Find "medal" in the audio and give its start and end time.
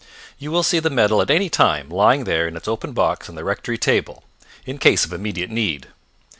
0.89-1.21